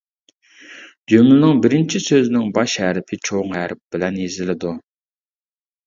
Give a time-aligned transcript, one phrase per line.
[1.13, 4.77] جۈملىنىڭ بىرىنچى سۆزىنىڭ باش ھەرپى چوڭ ھەرپ بىلەن يېزىلىدۇ.